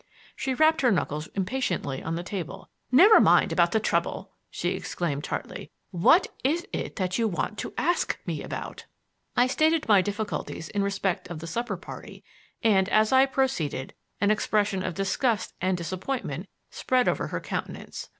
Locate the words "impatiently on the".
1.35-2.23